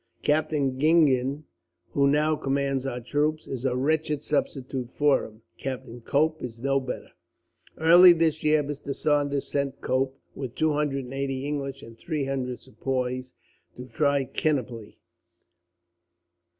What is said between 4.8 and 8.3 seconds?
for him. Captain Cope is no better. "Early